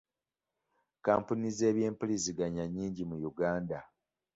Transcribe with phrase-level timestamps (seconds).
[1.05, 3.77] Kampuni z'ebyempuliziganya nnyingi mu Uganda.